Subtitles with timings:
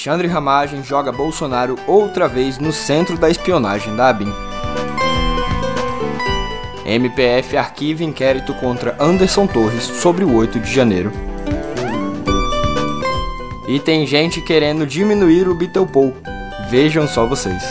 [0.00, 4.32] Alexandre Ramagem joga Bolsonaro outra vez no centro da espionagem da ABIN.
[6.86, 11.12] MPF arquiva inquérito contra Anderson Torres sobre o 8 de janeiro.
[13.68, 15.86] E tem gente querendo diminuir o Beetle
[16.70, 17.62] Vejam só vocês.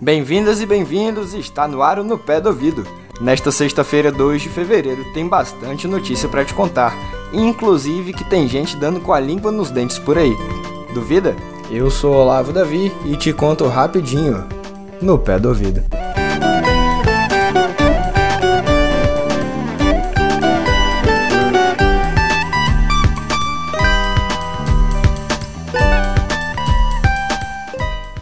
[0.00, 2.86] Bem-vindas e bem-vindos, está no ar No Pé do Ouvido.
[3.20, 6.96] Nesta sexta-feira, 2 de fevereiro, tem bastante notícia para te contar,
[7.32, 10.34] inclusive que tem gente dando com a língua nos dentes por aí.
[10.94, 11.36] Duvida?
[11.70, 14.46] Eu sou Olavo Davi e te conto rapidinho,
[15.02, 15.84] no pé do ouvido.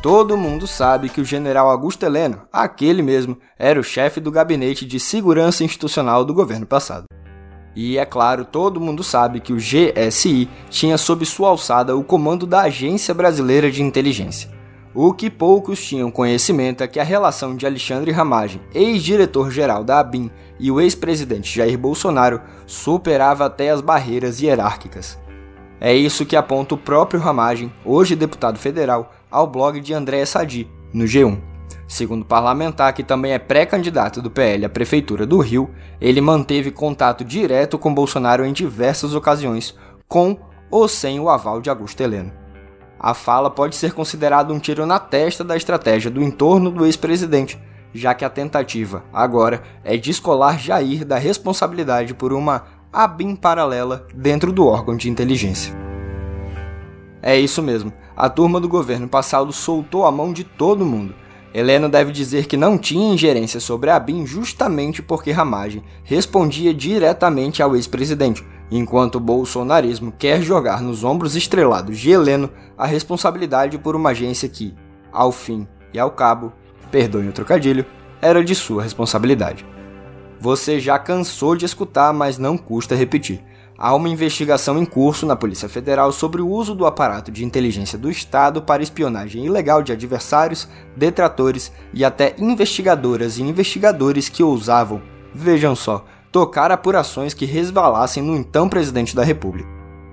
[0.02, 4.86] Todo mundo sabe que o general Augusto Heleno, aquele mesmo, era o chefe do gabinete
[4.86, 7.06] de segurança institucional do governo passado.
[7.76, 12.46] E é claro, todo mundo sabe que o GSI tinha sob sua alçada o comando
[12.46, 14.50] da Agência Brasileira de Inteligência.
[14.94, 20.30] O que poucos tinham conhecimento é que a relação de Alexandre Ramagem, ex-diretor-geral da ABIN,
[20.58, 25.18] e o ex-presidente Jair Bolsonaro superava até as barreiras hierárquicas.
[25.78, 30.66] É isso que aponta o próprio Ramagem, hoje deputado federal, ao blog de André Sadi,
[30.94, 31.55] no G1.
[31.88, 35.70] Segundo o parlamentar, que também é pré-candidato do PL à Prefeitura do Rio,
[36.00, 39.76] ele manteve contato direto com Bolsonaro em diversas ocasiões,
[40.08, 40.36] com
[40.68, 42.32] ou sem o aval de Augusto Heleno.
[42.98, 47.60] A fala pode ser considerada um tiro na testa da estratégia do entorno do ex-presidente,
[47.94, 54.50] já que a tentativa, agora, é descolar Jair da responsabilidade por uma ABIN paralela dentro
[54.50, 55.72] do órgão de inteligência.
[57.22, 61.14] É isso mesmo, a turma do governo passado soltou a mão de todo mundo.
[61.58, 67.74] Heleno deve dizer que não tinha ingerência sobre ABIN justamente porque Ramagem respondia diretamente ao
[67.74, 74.10] ex-presidente, enquanto o bolsonarismo quer jogar nos ombros estrelados de Heleno a responsabilidade por uma
[74.10, 74.74] agência que,
[75.10, 76.52] ao fim e ao cabo,
[76.90, 77.86] perdoem o trocadilho,
[78.20, 79.64] era de sua responsabilidade.
[80.38, 83.42] Você já cansou de escutar, mas não custa repetir.
[83.78, 87.98] Há uma investigação em curso na Polícia Federal sobre o uso do aparato de inteligência
[87.98, 90.66] do Estado para espionagem ilegal de adversários,
[90.96, 95.02] detratores e até investigadoras e investigadores que ousavam,
[95.34, 99.68] vejam só, tocar apurações que resvalassem no então presidente da República.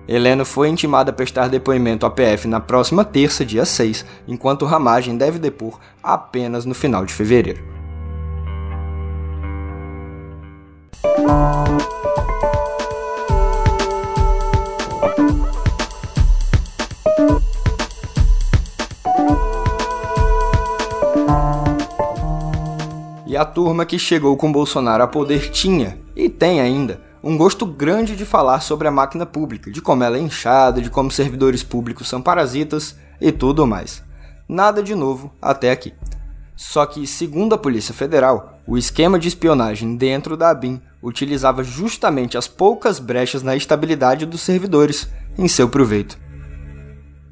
[0.06, 5.16] Heleno foi intimada a prestar depoimento à PF na próxima terça, dia 6, enquanto Ramagem
[5.16, 7.64] deve depor apenas no final de fevereiro.
[23.44, 28.16] A turma que chegou com Bolsonaro a poder tinha, e tem ainda, um gosto grande
[28.16, 32.08] de falar sobre a máquina pública, de como ela é inchada, de como servidores públicos
[32.08, 34.02] são parasitas e tudo mais.
[34.48, 35.94] Nada de novo até aqui.
[36.56, 42.38] Só que, segundo a Polícia Federal, o esquema de espionagem dentro da ABIN utilizava justamente
[42.38, 46.18] as poucas brechas na estabilidade dos servidores em seu proveito.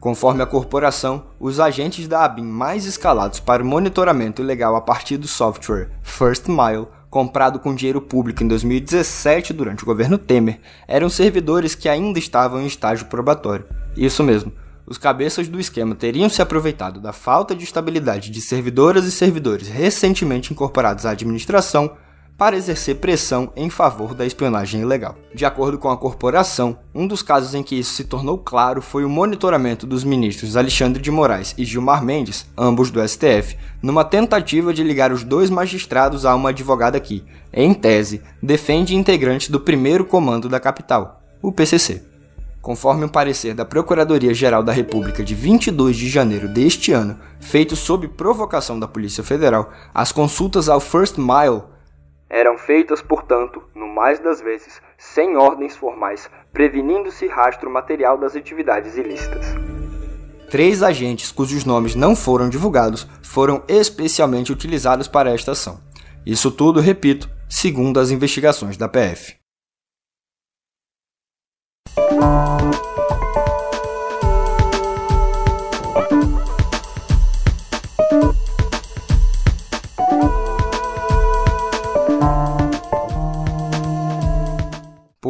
[0.01, 5.15] Conforme a corporação, os agentes da ABIN mais escalados para o monitoramento ilegal a partir
[5.15, 11.07] do software First Mile, comprado com dinheiro público em 2017 durante o governo Temer, eram
[11.07, 13.67] servidores que ainda estavam em estágio probatório.
[13.95, 14.51] Isso mesmo,
[14.87, 19.67] os cabeças do esquema teriam se aproveitado da falta de estabilidade de servidoras e servidores
[19.67, 21.95] recentemente incorporados à administração
[22.41, 25.15] para exercer pressão em favor da espionagem ilegal.
[25.31, 29.05] De acordo com a corporação, um dos casos em que isso se tornou claro foi
[29.05, 34.73] o monitoramento dos ministros Alexandre de Moraes e Gilmar Mendes, ambos do STF, numa tentativa
[34.73, 40.03] de ligar os dois magistrados a uma advogada que, em tese, defende integrantes do primeiro
[40.03, 42.01] comando da capital, o PCC.
[42.59, 48.07] Conforme um parecer da Procuradoria-Geral da República de 22 de janeiro deste ano, feito sob
[48.07, 51.69] provocação da Polícia Federal, as consultas ao First Mile
[52.41, 58.97] eram feitas, portanto, no mais das vezes, sem ordens formais, prevenindo-se rastro material das atividades
[58.97, 59.45] ilícitas.
[60.49, 65.79] Três agentes cujos nomes não foram divulgados foram especialmente utilizados para esta ação.
[66.25, 69.35] Isso tudo, repito, segundo as investigações da PF.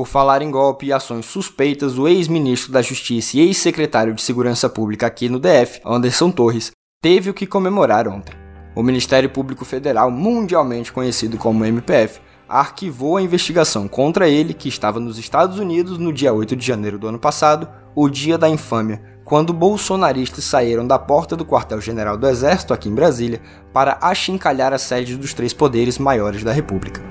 [0.02, 4.68] Por falar em golpe e ações suspeitas, o ex-ministro da Justiça e ex-secretário de Segurança
[4.68, 8.34] Pública aqui no DF, Anderson Torres, teve o que comemorar ontem.
[8.76, 12.20] O Ministério Público Federal, mundialmente conhecido como MPF,
[12.50, 16.98] arquivou a investigação contra ele, que estava nos Estados Unidos no dia 8 de janeiro
[16.98, 22.28] do ano passado, o dia da infâmia, quando bolsonaristas saíram da porta do quartel-general do
[22.28, 23.40] Exército aqui em Brasília
[23.72, 27.04] para achincalhar a sede dos três poderes maiores da República.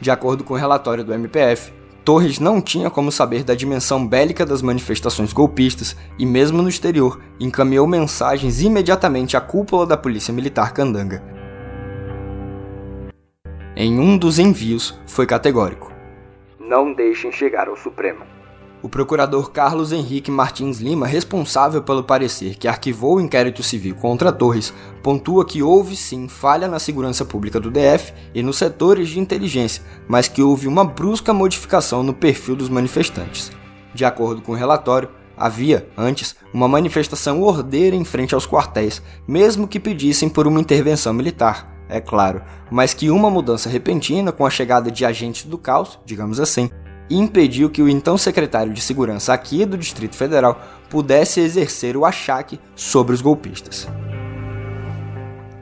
[0.00, 1.74] De acordo com o relatório do MPF,
[2.06, 7.20] Torres não tinha como saber da dimensão bélica das manifestações golpistas e, mesmo no exterior,
[7.40, 11.20] encaminhou mensagens imediatamente à cúpula da Polícia Militar Candanga.
[13.74, 15.92] Em um dos envios, foi categórico:
[16.60, 18.35] Não deixem chegar ao Supremo.
[18.86, 24.30] O procurador Carlos Henrique Martins Lima, responsável pelo parecer que arquivou o inquérito civil contra
[24.30, 24.72] Torres,
[25.02, 29.82] pontua que houve sim falha na segurança pública do DF e nos setores de inteligência,
[30.06, 33.50] mas que houve uma brusca modificação no perfil dos manifestantes.
[33.92, 39.66] De acordo com o relatório, havia, antes, uma manifestação ordeira em frente aos quartéis, mesmo
[39.66, 42.40] que pedissem por uma intervenção militar, é claro,
[42.70, 46.70] mas que uma mudança repentina com a chegada de agentes do caos, digamos assim,
[47.08, 52.04] e impediu que o então secretário de Segurança aqui do Distrito Federal pudesse exercer o
[52.04, 53.88] achaque sobre os golpistas.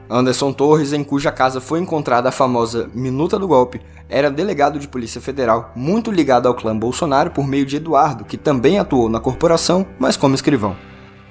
[0.09, 4.87] Anderson Torres, em cuja casa foi encontrada a famosa Minuta do Golpe, era delegado de
[4.87, 9.19] Polícia Federal, muito ligado ao clã Bolsonaro por meio de Eduardo, que também atuou na
[9.19, 10.75] corporação, mas como escrivão.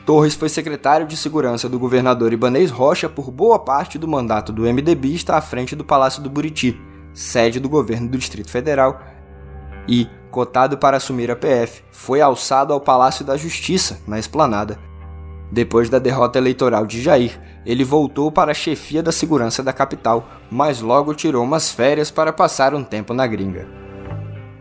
[0.05, 4.63] Torres foi secretário de Segurança do governador Ibanez Rocha por boa parte do mandato do
[4.63, 6.79] MDBista à frente do Palácio do Buriti,
[7.15, 9.01] sede do governo do Distrito Federal,
[9.89, 14.79] e, cotado para assumir a PF, foi alçado ao Palácio da Justiça, na Esplanada.
[15.51, 20.29] Depois da derrota eleitoral de Jair, ele voltou para a chefia da segurança da capital,
[20.51, 23.67] mas logo tirou umas férias para passar um tempo na gringa.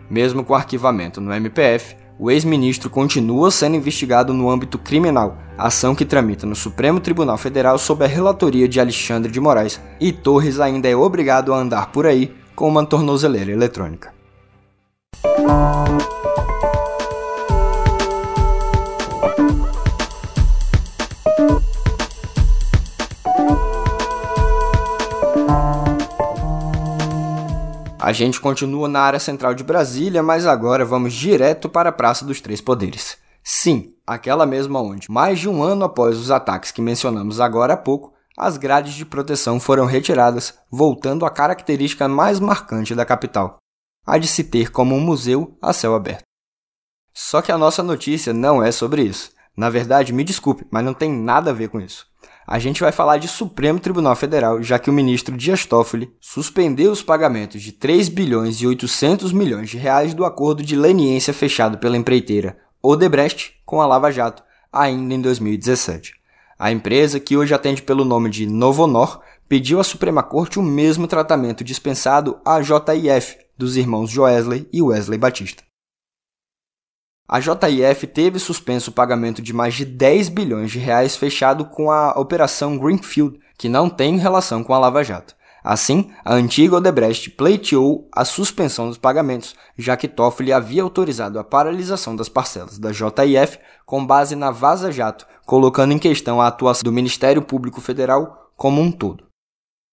[0.09, 6.05] Mesmo com arquivamento no MPF, o ex-ministro continua sendo investigado no âmbito criminal, ação que
[6.05, 10.87] tramita no Supremo Tribunal Federal sob a relatoria de Alexandre de Moraes, e Torres ainda
[10.87, 14.13] é obrigado a andar por aí com uma tornozeleira eletrônica.
[28.00, 32.25] A gente continua na área central de Brasília, mas agora vamos direto para a Praça
[32.25, 33.18] dos Três Poderes.
[33.42, 37.78] Sim, aquela mesma onde, mais de um ano após os ataques que mencionamos agora há
[37.78, 43.57] pouco, as grades de proteção foram retiradas, voltando à característica mais marcante da capital,
[44.05, 46.23] a de se ter como um museu a céu aberto.
[47.13, 49.31] Só que a nossa notícia não é sobre isso.
[49.55, 52.07] Na verdade, me desculpe, mas não tem nada a ver com isso.
[52.45, 56.91] A gente vai falar de Supremo Tribunal Federal, já que o ministro Dias Toffoli suspendeu
[56.91, 61.77] os pagamentos de 3 bilhões e 800 milhões de reais do acordo de leniência fechado
[61.77, 66.13] pela empreiteira Odebrecht com a Lava Jato, ainda em 2017.
[66.59, 71.07] A empresa, que hoje atende pelo nome de Novonor, pediu à Suprema Corte o mesmo
[71.07, 75.63] tratamento dispensado à JIF, dos irmãos Joesley e Wesley Batista.
[77.27, 81.89] A JIF teve suspenso o pagamento de mais de 10 bilhões de reais fechado com
[81.89, 85.35] a Operação Greenfield, que não tem relação com a Lava Jato.
[85.63, 91.44] Assim, a antiga Odebrecht pleiteou a suspensão dos pagamentos, já que Toffoli havia autorizado a
[91.44, 96.83] paralisação das parcelas da JIF com base na Vaza Jato, colocando em questão a atuação
[96.83, 99.25] do Ministério Público Federal como um todo.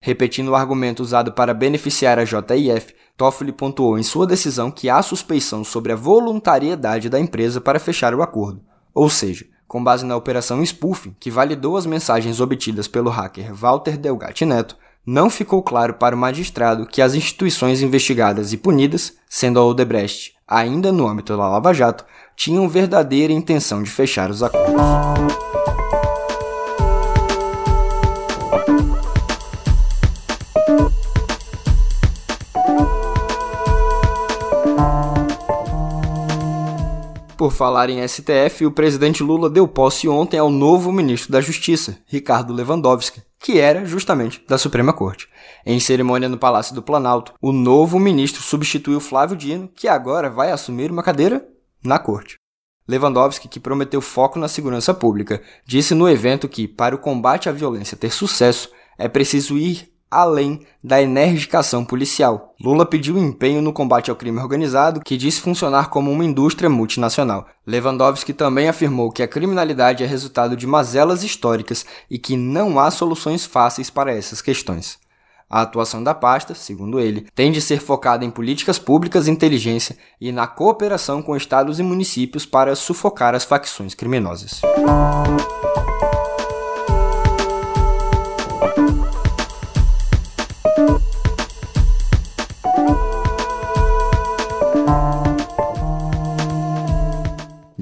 [0.03, 5.03] Repetindo o argumento usado para beneficiar a JIF, Toffoli pontuou em sua decisão que há
[5.03, 8.63] suspeição sobre a voluntariedade da empresa para fechar o acordo,
[8.95, 13.99] ou seja, com base na operação spoofing, que validou as mensagens obtidas pelo hacker Walter
[13.99, 19.61] Delgatti Neto, não ficou claro para o magistrado que as instituições investigadas e punidas, sendo
[19.61, 25.60] a Odebrecht ainda no âmbito da Lava Jato, tinham verdadeira intenção de fechar os acordos.
[37.41, 41.97] Por falar em STF, o presidente Lula deu posse ontem ao novo ministro da Justiça,
[42.05, 45.27] Ricardo Lewandowski, que era justamente da Suprema Corte.
[45.65, 50.53] Em cerimônia no Palácio do Planalto, o novo ministro substituiu Flávio Dino, que agora vai
[50.53, 51.43] assumir uma cadeira
[51.83, 52.37] na Corte.
[52.87, 57.53] Lewandowski, que prometeu foco na segurança pública, disse no evento que, para o combate à
[57.53, 62.55] violência ter sucesso, é preciso ir além da energicação policial.
[62.61, 67.47] Lula pediu empenho no combate ao crime organizado, que disse funcionar como uma indústria multinacional.
[67.67, 72.91] Lewandowski também afirmou que a criminalidade é resultado de mazelas históricas e que não há
[72.91, 74.99] soluções fáceis para essas questões.
[75.49, 79.97] A atuação da pasta, segundo ele, tem de ser focada em políticas públicas e inteligência
[80.21, 84.61] e na cooperação com estados e municípios para sufocar as facções criminosas.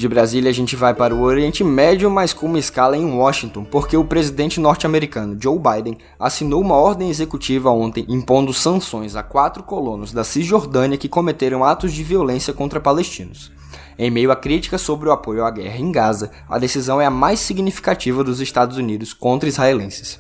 [0.09, 3.63] De Brasília a gente vai para o Oriente Médio, mas com uma escala em Washington,
[3.63, 9.63] porque o presidente norte-americano Joe Biden assinou uma ordem executiva ontem impondo sanções a quatro
[9.63, 13.53] colonos da Cisjordânia que cometeram atos de violência contra palestinos.
[13.99, 17.11] Em meio a críticas sobre o apoio à guerra em Gaza, a decisão é a
[17.11, 20.19] mais significativa dos Estados Unidos contra israelenses.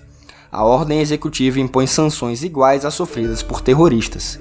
[0.53, 4.39] A ordem executiva impõe sanções iguais às sofridas por terroristas.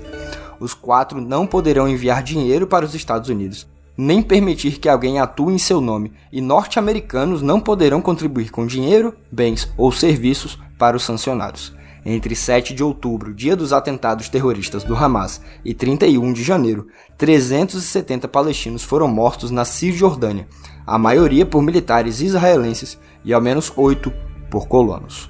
[0.59, 3.65] Os quatro não poderão enviar dinheiro para os Estados Unidos,
[3.97, 9.15] nem permitir que alguém atue em seu nome, e norte-americanos não poderão contribuir com dinheiro,
[9.31, 11.75] bens ou serviços para os sancionados.
[12.05, 16.87] Entre 7 de outubro, dia dos atentados terroristas do Hamas, e 31 de janeiro,
[17.17, 20.47] 370 palestinos foram mortos na Cisjordânia,
[20.85, 24.13] a maioria por militares israelenses e ao menos 8
[24.49, 25.29] por colonos.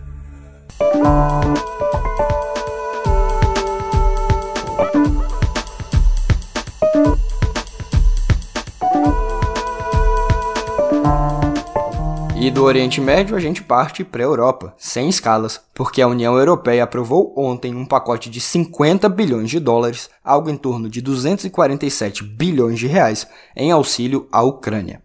[12.47, 16.37] E do Oriente Médio a gente parte para a Europa, sem escalas, porque a União
[16.37, 22.23] Europeia aprovou ontem um pacote de 50 bilhões de dólares, algo em torno de 247
[22.23, 25.01] bilhões de reais, em auxílio à Ucrânia.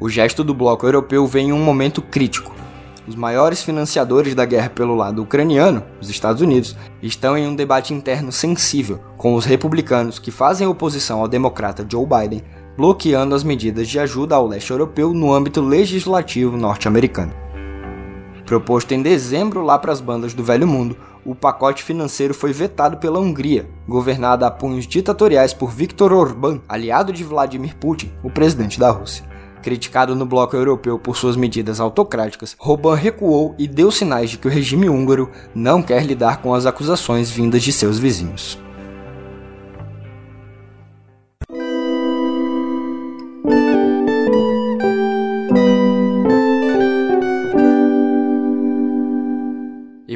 [0.00, 2.52] O gesto do bloco europeu vem em um momento crítico.
[3.06, 7.94] Os maiores financiadores da guerra pelo lado ucraniano, os Estados Unidos, estão em um debate
[7.94, 12.42] interno sensível com os republicanos que fazem oposição ao democrata Joe Biden
[12.80, 17.30] bloqueando as medidas de ajuda ao leste europeu no âmbito legislativo norte-americano.
[18.46, 22.96] Proposto em dezembro lá para as bandas do Velho Mundo, o pacote financeiro foi vetado
[22.96, 28.80] pela Hungria, governada a punhos ditatoriais por Viktor Orbán, aliado de Vladimir Putin, o presidente
[28.80, 29.26] da Rússia.
[29.62, 34.48] Criticado no bloco europeu por suas medidas autocráticas, Orbán recuou e deu sinais de que
[34.48, 38.58] o regime húngaro não quer lidar com as acusações vindas de seus vizinhos.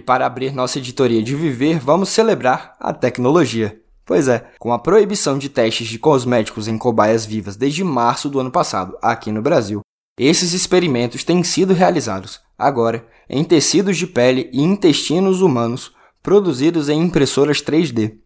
[0.04, 3.80] Para abrir nossa editoria de viver, vamos celebrar a tecnologia.
[4.04, 8.38] Pois é, com a proibição de testes de cosméticos em cobaias vivas desde março do
[8.38, 9.80] ano passado, aqui no Brasil,
[10.18, 15.92] esses experimentos têm sido realizados, agora, em tecidos de pele e intestinos humanos
[16.22, 18.18] produzidos em impressoras 3D.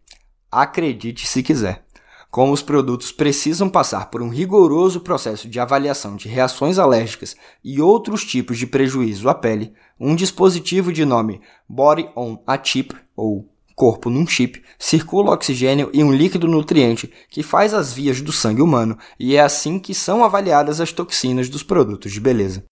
[0.51, 1.85] Acredite se quiser.
[2.31, 7.81] Como os produtos precisam passar por um rigoroso processo de avaliação de reações alérgicas e
[7.81, 13.49] outros tipos de prejuízo à pele, um dispositivo de nome Body on a Chip, ou
[13.75, 18.61] corpo num chip, circula oxigênio e um líquido nutriente que faz as vias do sangue
[18.61, 22.63] humano, e é assim que são avaliadas as toxinas dos produtos de beleza.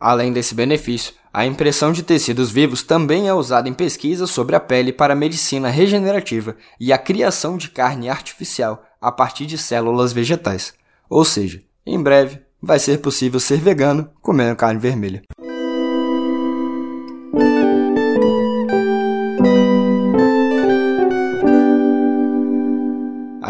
[0.00, 4.60] Além desse benefício, a impressão de tecidos vivos também é usada em pesquisas sobre a
[4.60, 10.72] pele para medicina regenerativa e a criação de carne artificial a partir de células vegetais.
[11.08, 15.22] Ou seja, em breve vai ser possível ser vegano comendo carne vermelha.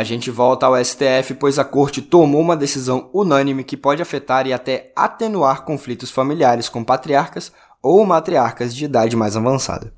[0.00, 4.46] A gente volta ao STF, pois a corte tomou uma decisão unânime que pode afetar
[4.46, 7.52] e até atenuar conflitos familiares com patriarcas
[7.82, 9.92] ou matriarcas de idade mais avançada.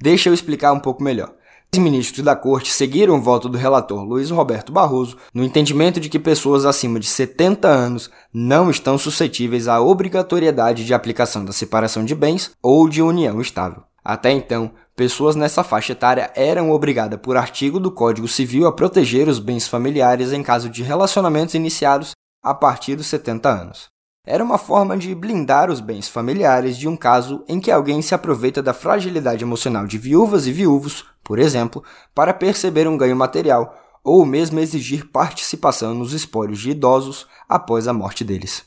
[0.00, 1.34] Deixa eu explicar um pouco melhor.
[1.74, 6.08] Os ministros da corte seguiram o voto do relator Luiz Roberto Barroso no entendimento de
[6.08, 12.02] que pessoas acima de 70 anos não estão suscetíveis à obrigatoriedade de aplicação da separação
[12.02, 13.82] de bens ou de união estável.
[14.04, 19.28] Até então, pessoas nessa faixa etária eram obrigadas por artigo do Código Civil a proteger
[19.28, 23.88] os bens familiares em caso de relacionamentos iniciados a partir dos 70 anos.
[24.26, 28.14] Era uma forma de blindar os bens familiares de um caso em que alguém se
[28.14, 31.82] aproveita da fragilidade emocional de viúvas e viúvos, por exemplo,
[32.14, 37.92] para perceber um ganho material ou mesmo exigir participação nos espólios de idosos após a
[37.92, 38.64] morte deles.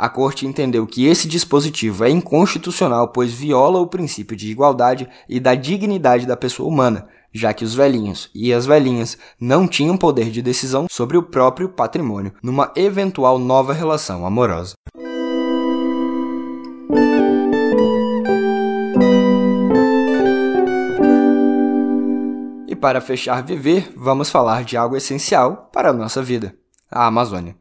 [0.00, 5.38] A Corte entendeu que esse dispositivo é inconstitucional, pois viola o princípio de igualdade e
[5.38, 10.30] da dignidade da pessoa humana, já que os velhinhos e as velhinhas não tinham poder
[10.30, 14.72] de decisão sobre o próprio patrimônio numa eventual nova relação amorosa.
[22.66, 26.54] E para fechar viver, vamos falar de algo essencial para a nossa vida:
[26.90, 27.59] a Amazônia.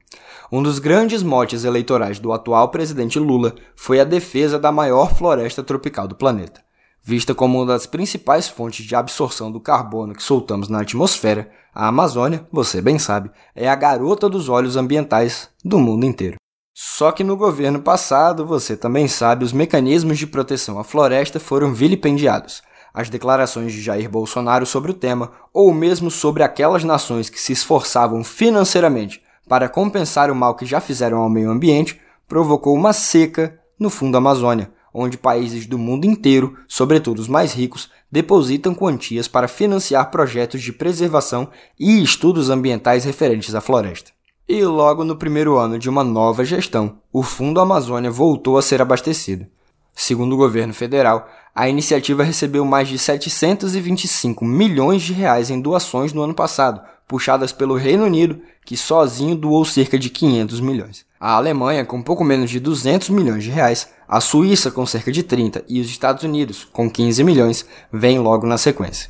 [0.51, 5.61] Um dos grandes motes eleitorais do atual presidente Lula foi a defesa da maior floresta
[5.61, 6.63] tropical do planeta.
[7.03, 11.87] Vista como uma das principais fontes de absorção do carbono que soltamos na atmosfera, a
[11.87, 16.37] Amazônia, você bem sabe, é a garota dos olhos ambientais do mundo inteiro.
[16.73, 21.75] Só que no governo passado, você também sabe, os mecanismos de proteção à floresta foram
[21.75, 22.63] vilipendiados.
[22.91, 27.53] As declarações de Jair Bolsonaro sobre o tema, ou mesmo sobre aquelas nações que se
[27.53, 33.59] esforçavam financeiramente para compensar o mal que já fizeram ao meio ambiente, provocou uma seca
[33.79, 39.27] no fundo da Amazônia, onde países do mundo inteiro, sobretudo os mais ricos, depositam quantias
[39.27, 44.11] para financiar projetos de preservação e estudos ambientais referentes à floresta.
[44.47, 48.81] E logo no primeiro ano de uma nova gestão, o Fundo Amazônia voltou a ser
[48.81, 49.47] abastecido.
[49.95, 56.13] Segundo o governo federal, a iniciativa recebeu mais de 725 milhões de reais em doações
[56.13, 61.05] no ano passado, puxadas pelo Reino Unido, que sozinho doou cerca de 500 milhões.
[61.19, 65.23] A Alemanha, com pouco menos de 200 milhões de reais, a Suíça, com cerca de
[65.23, 69.09] 30, e os Estados Unidos, com 15 milhões, vêm logo na sequência.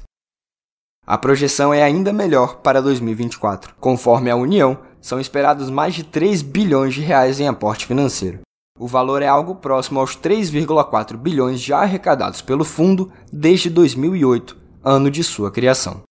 [1.06, 3.76] A projeção é ainda melhor para 2024.
[3.82, 8.40] Conforme a União, são esperados mais de 3 bilhões de reais em aporte financeiro.
[8.80, 15.12] O valor é algo próximo aos 3,4 bilhões já arrecadados pelo fundo desde 2008, ano
[15.12, 16.02] de sua criação.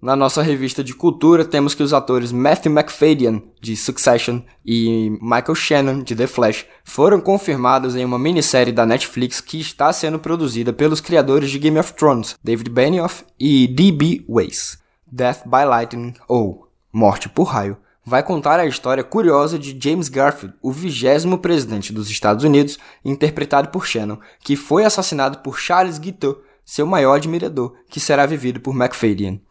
[0.00, 5.56] Na nossa revista de cultura, temos que os atores Matthew McFadyen, de Succession, e Michael
[5.56, 10.72] Shannon, de The Flash, foram confirmados em uma minissérie da Netflix que está sendo produzida
[10.72, 14.24] pelos criadores de Game of Thrones, David Benioff e D.B.
[14.28, 14.78] Weiss.
[15.10, 20.54] Death by Lightning, ou Morte por Raio, vai contar a história curiosa de James Garfield,
[20.62, 26.40] o vigésimo presidente dos Estados Unidos, interpretado por Shannon, que foi assassinado por Charles Guiteau,
[26.64, 29.42] seu maior admirador, que será vivido por McFadyen.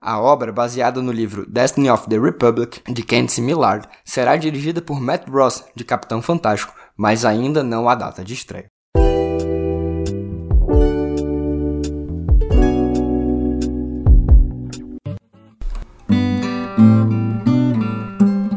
[0.00, 5.00] A obra, baseada no livro Destiny of the Republic, de Kenneth Millard, será dirigida por
[5.00, 8.66] Matt Ross, de Capitão Fantástico, mas ainda não há data de estreia.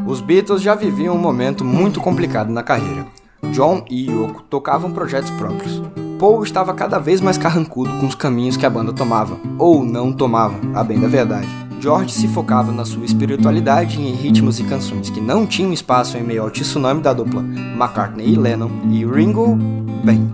[0.06, 3.06] Os Beatles já viviam um momento muito complicado na carreira.
[3.52, 5.80] John e Yoko tocavam projetos próprios.
[6.20, 10.12] Paul estava cada vez mais carrancudo com os caminhos que a banda tomava, ou não
[10.12, 11.48] tomava, a bem da verdade.
[11.80, 16.22] George se focava na sua espiritualidade em ritmos e canções que não tinham espaço em
[16.22, 19.56] meio ao tsunami da dupla McCartney e Lennon, e Ringo,
[20.04, 20.30] bem,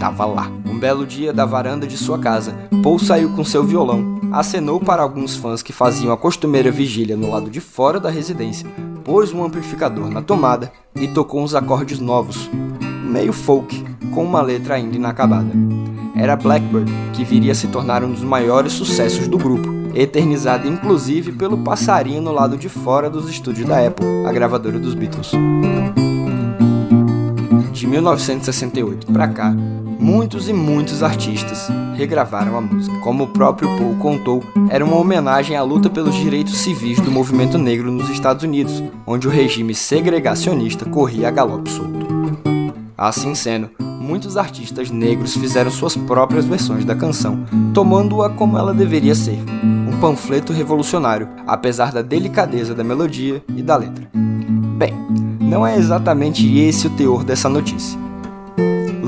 [0.00, 0.50] tava lá.
[0.66, 5.00] Um belo dia da varanda de sua casa, Paul saiu com seu violão, acenou para
[5.00, 8.68] alguns fãs que faziam a costumeira vigília no lado de fora da residência,
[9.04, 12.50] pôs um amplificador na tomada e tocou uns acordes novos,
[13.10, 15.50] meio folk, com uma letra ainda inacabada.
[16.14, 21.32] Era Blackbird, que viria a se tornar um dos maiores sucessos do grupo, eternizado inclusive
[21.32, 25.32] pelo passarinho no lado de fora dos estúdios da Apple, a gravadora dos Beatles.
[27.72, 29.54] De 1968 para cá,
[29.98, 32.98] muitos e muitos artistas regravaram a música.
[33.00, 37.56] Como o próprio Paul contou, era uma homenagem à luta pelos direitos civis do movimento
[37.56, 42.49] negro nos Estados Unidos, onde o regime segregacionista corria a galope solto.
[43.00, 49.14] Assim sendo, muitos artistas negros fizeram suas próprias versões da canção, tomando-a como ela deveria
[49.14, 49.38] ser,
[49.88, 54.06] um panfleto revolucionário, apesar da delicadeza da melodia e da letra.
[54.76, 54.92] Bem,
[55.40, 57.98] não é exatamente esse o teor dessa notícia.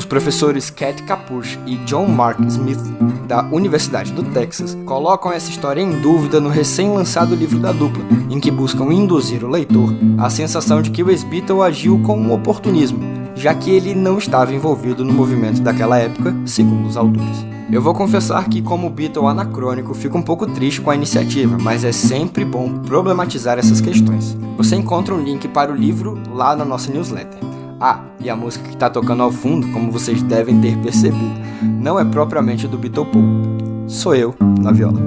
[0.02, 2.82] Os professores Cat Capuch e John Mark Smith,
[3.28, 8.40] da Universidade do Texas, colocam essa história em dúvida no recém-lançado livro da dupla, em
[8.40, 12.98] que buscam induzir o leitor à sensação de que o ex-Beatle agiu com um oportunismo,
[13.36, 17.46] já que ele não estava envolvido no movimento daquela época, segundo os autores.
[17.70, 21.84] Eu vou confessar que, como Beatle anacrônico, fico um pouco triste com a iniciativa, mas
[21.84, 24.36] é sempre bom problematizar essas questões.
[24.56, 27.61] Você encontra um link para o livro lá na nossa newsletter.
[27.84, 31.98] Ah, e a música que está tocando ao fundo, como vocês devem ter percebido, não
[31.98, 33.88] é propriamente do Beatle Paul.
[33.88, 35.00] Sou eu, na viola.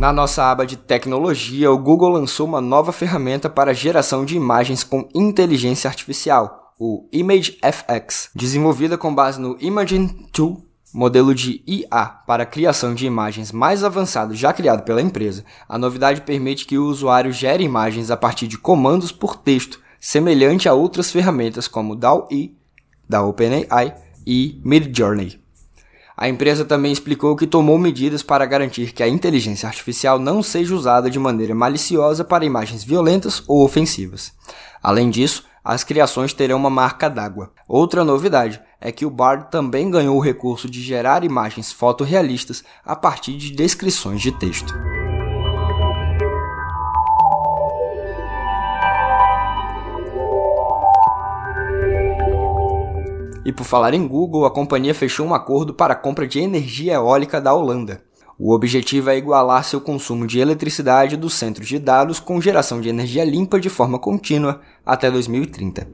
[0.00, 4.82] Na nossa aba de tecnologia, o Google lançou uma nova ferramenta para geração de imagens
[4.82, 10.56] com inteligência artificial, o ImageFX, desenvolvida com base no Imagen 2,
[10.94, 15.44] modelo de IA para criação de imagens mais avançado já criado pela empresa.
[15.68, 20.66] A novidade permite que o usuário gere imagens a partir de comandos por texto, semelhante
[20.66, 22.56] a outras ferramentas como DALL-E,
[23.06, 23.94] da OpenAI
[24.26, 25.39] e Midjourney.
[26.16, 30.74] A empresa também explicou que tomou medidas para garantir que a inteligência artificial não seja
[30.74, 34.32] usada de maneira maliciosa para imagens violentas ou ofensivas.
[34.82, 37.52] Além disso, as criações terão uma marca d'água.
[37.68, 42.96] Outra novidade é que o Bard também ganhou o recurso de gerar imagens fotorrealistas a
[42.96, 44.74] partir de descrições de texto.
[53.44, 56.94] E por falar em Google, a companhia fechou um acordo para a compra de energia
[56.94, 58.02] eólica da Holanda.
[58.38, 62.88] O objetivo é igualar seu consumo de eletricidade dos centros de dados com geração de
[62.88, 65.86] energia limpa de forma contínua até 2030.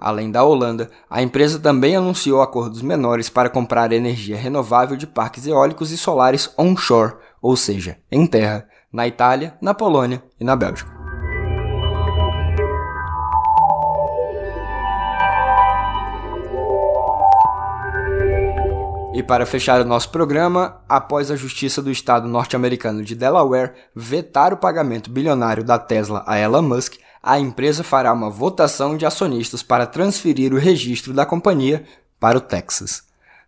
[0.00, 5.46] Além da Holanda, a empresa também anunciou acordos menores para comprar energia renovável de parques
[5.46, 11.01] eólicos e solares onshore, ou seja, em terra, na Itália, na Polônia e na Bélgica.
[19.14, 24.54] E para fechar o nosso programa, após a Justiça do Estado norte-americano de Delaware vetar
[24.54, 29.62] o pagamento bilionário da Tesla a Elon Musk, a empresa fará uma votação de acionistas
[29.62, 31.84] para transferir o registro da companhia
[32.18, 33.02] para o Texas.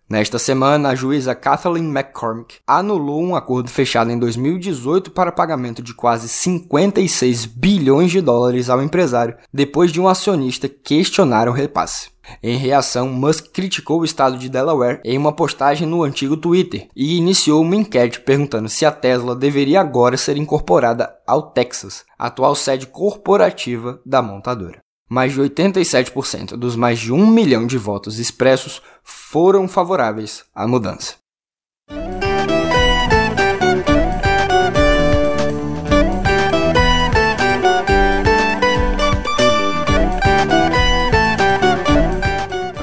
[0.07, 5.95] Nesta semana, a juíza Kathleen McCormick anulou um acordo fechado em 2018 para pagamento de
[5.95, 12.14] quase 56 bilhões de dólares ao empresário, depois de um acionista questionar o repasse.
[12.43, 17.17] Em reação, Musk criticou o estado de Delaware em uma postagem no antigo Twitter e
[17.17, 22.87] iniciou uma enquete perguntando se a Tesla deveria agora ser incorporada ao Texas, atual sede
[22.87, 24.83] corporativa da montadora.
[25.09, 31.24] Mais de 87% dos mais de um milhão de votos expressos foram favoráveis à mudança.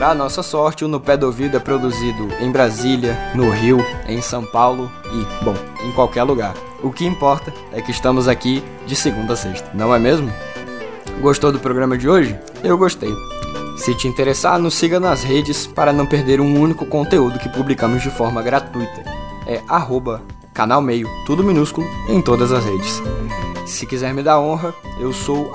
[0.01, 4.19] Para nossa sorte, o No Pé do Ouvido é produzido em Brasília, no Rio, em
[4.19, 5.53] São Paulo e, bom,
[5.85, 6.55] em qualquer lugar.
[6.81, 10.33] O que importa é que estamos aqui de segunda a sexta, não é mesmo?
[11.21, 12.35] Gostou do programa de hoje?
[12.63, 13.13] Eu gostei.
[13.77, 18.01] Se te interessar, nos siga nas redes para não perder um único conteúdo que publicamos
[18.01, 19.03] de forma gratuita.
[19.45, 23.03] É arroba canal meio, tudo minúsculo, em todas as redes.
[23.71, 25.49] Se quiser me dar honra, eu sou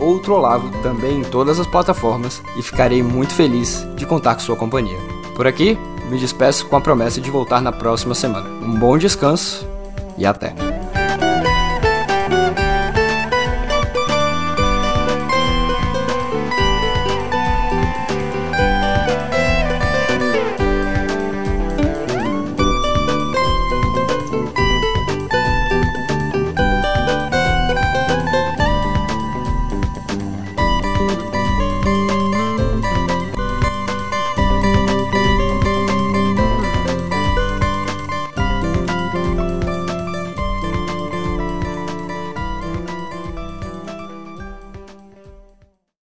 [0.00, 4.98] outrolavo também em todas as plataformas e ficarei muito feliz de contar com sua companhia.
[5.36, 8.48] Por aqui, me despeço com a promessa de voltar na próxima semana.
[8.48, 9.68] Um bom descanso
[10.16, 10.69] e até!